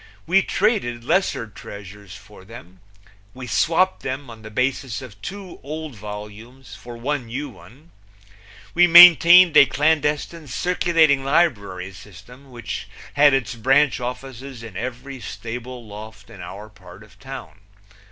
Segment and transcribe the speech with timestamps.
[0.25, 2.79] We traded lesser treasures for them;
[3.35, 7.91] we swapped them on the basis of two old volumes for one new one;
[8.73, 15.85] we maintained a clandestine circulating library system which had its branch offices in every stable
[15.85, 17.59] loft in our part of town.